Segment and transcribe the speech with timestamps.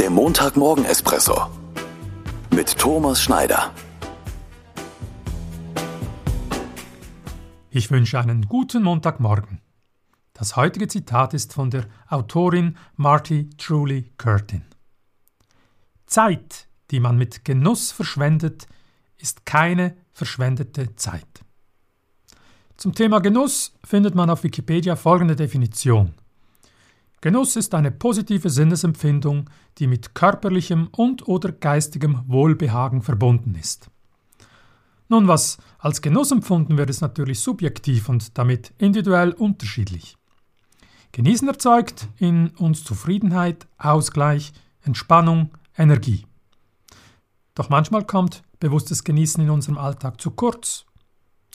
[0.00, 1.50] Der Montagmorgen-Espresso
[2.54, 3.70] mit Thomas Schneider.
[7.68, 9.60] Ich wünsche einen guten Montagmorgen.
[10.32, 14.62] Das heutige Zitat ist von der Autorin Marty Truly Curtin.
[16.06, 18.68] Zeit, die man mit Genuss verschwendet,
[19.18, 21.44] ist keine verschwendete Zeit.
[22.78, 26.14] Zum Thema Genuss findet man auf Wikipedia folgende Definition.
[27.22, 33.90] Genuss ist eine positive Sinnesempfindung, die mit körperlichem und/oder geistigem Wohlbehagen verbunden ist.
[35.08, 40.16] Nun, was als Genuss empfunden wird, ist natürlich subjektiv und damit individuell unterschiedlich.
[41.12, 46.24] Genießen erzeugt in uns Zufriedenheit, Ausgleich, Entspannung, Energie.
[47.54, 50.86] Doch manchmal kommt bewusstes Genießen in unserem Alltag zu kurz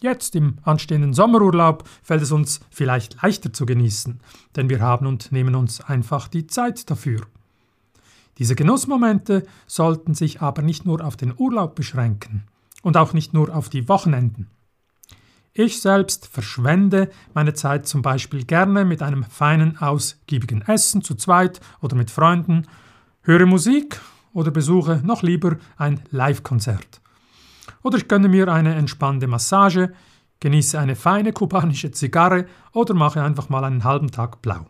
[0.05, 4.19] Jetzt im anstehenden Sommerurlaub fällt es uns vielleicht leichter zu genießen,
[4.55, 7.21] denn wir haben und nehmen uns einfach die Zeit dafür.
[8.37, 12.43] Diese Genussmomente sollten sich aber nicht nur auf den Urlaub beschränken
[12.83, 14.45] und auch nicht nur auf die Wochenenden.
[15.53, 21.61] Ich selbst verschwende meine Zeit zum Beispiel gerne mit einem feinen, ausgiebigen Essen zu zweit
[21.81, 22.67] oder mit Freunden,
[23.23, 23.99] höre Musik
[24.33, 27.01] oder besuche noch lieber ein Live-Konzert.
[27.83, 29.93] Oder ich gönne mir eine entspannende Massage,
[30.39, 34.65] genieße eine feine kubanische Zigarre oder mache einfach mal einen halben Tag blau.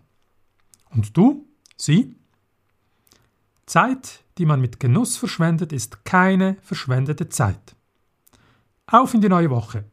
[0.92, 1.48] Und du?
[1.78, 2.16] Sie?
[3.66, 7.76] Zeit, die man mit Genuss verschwendet, ist keine verschwendete Zeit.
[8.88, 9.86] Auf in die neue Woche.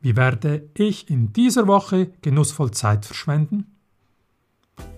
[0.00, 3.76] Wie werde ich in dieser Woche genussvoll Zeit verschwenden?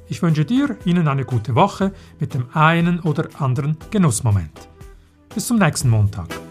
[0.08, 4.69] Ich wünsche dir, Ihnen eine gute Woche mit dem einen oder anderen Genussmoment.
[5.34, 6.44] Bis zum nächsten Montag.